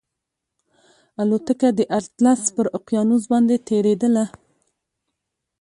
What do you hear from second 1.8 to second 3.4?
اطلس پر اقیانوس